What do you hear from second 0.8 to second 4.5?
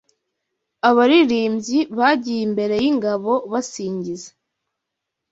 Abaririmbyi bagiye imbere y’ingabo basingiza